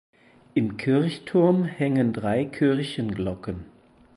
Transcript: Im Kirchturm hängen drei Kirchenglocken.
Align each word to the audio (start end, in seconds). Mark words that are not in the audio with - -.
Im 0.55 0.77
Kirchturm 0.77 1.63
hängen 1.63 2.11
drei 2.11 2.45
Kirchenglocken. 2.45 3.65